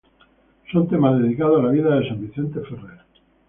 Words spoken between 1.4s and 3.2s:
a la vida de San Vicente Ferrer.